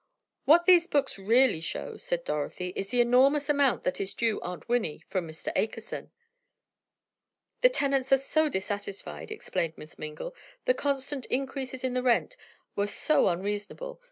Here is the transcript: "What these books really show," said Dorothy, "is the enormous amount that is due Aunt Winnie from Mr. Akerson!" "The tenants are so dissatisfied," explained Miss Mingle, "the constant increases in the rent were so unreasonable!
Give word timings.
"What 0.45 0.65
these 0.65 0.87
books 0.87 1.19
really 1.19 1.61
show," 1.61 1.95
said 1.97 2.25
Dorothy, 2.25 2.73
"is 2.75 2.87
the 2.87 3.01
enormous 3.01 3.49
amount 3.49 3.83
that 3.83 4.01
is 4.01 4.15
due 4.15 4.41
Aunt 4.41 4.67
Winnie 4.67 5.03
from 5.09 5.27
Mr. 5.27 5.51
Akerson!" 5.55 6.09
"The 7.61 7.69
tenants 7.69 8.11
are 8.11 8.17
so 8.17 8.49
dissatisfied," 8.49 9.29
explained 9.29 9.77
Miss 9.77 9.99
Mingle, 9.99 10.33
"the 10.65 10.73
constant 10.73 11.25
increases 11.27 11.83
in 11.83 11.93
the 11.93 12.01
rent 12.01 12.35
were 12.75 12.87
so 12.87 13.27
unreasonable! 13.27 13.99